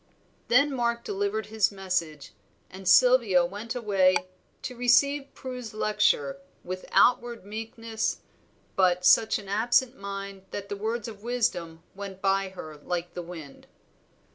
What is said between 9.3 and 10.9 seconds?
an absent mind that the